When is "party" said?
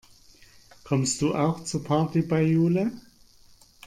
1.83-2.23